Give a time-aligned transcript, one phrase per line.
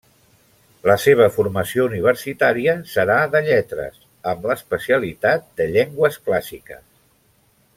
[0.91, 4.01] La seva formació universitària serà de lletres,
[4.33, 6.83] amb l'especialitat de llengües clàssiques.